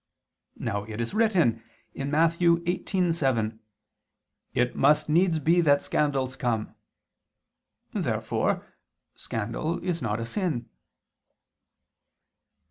Now 0.57 0.83
it 0.85 0.99
is 0.99 1.13
written 1.13 1.61
(Matt. 1.95 2.31
18:7): 2.31 3.59
"It 4.55 4.75
must 4.75 5.09
needs 5.09 5.37
be 5.37 5.61
that 5.61 5.83
scandals 5.83 6.35
come." 6.35 6.73
Therefore 7.93 8.65
scandal 9.13 9.77
is 9.85 10.01
not 10.01 10.19
a 10.19 10.25
sin. 10.25 10.69